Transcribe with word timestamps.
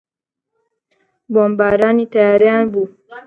بۆمبارانی 1.33 2.05
تەیاران 2.13 2.65
بوو. 2.73 2.83